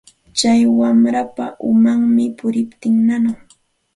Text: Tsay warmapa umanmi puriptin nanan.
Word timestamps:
Tsay 0.37 0.61
warmapa 0.77 1.45
umanmi 1.69 2.25
puriptin 2.37 2.95
nanan. 3.07 3.37